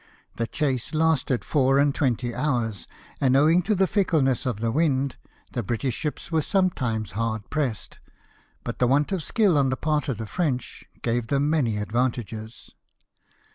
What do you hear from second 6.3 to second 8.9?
were sometimes hard pressed; but the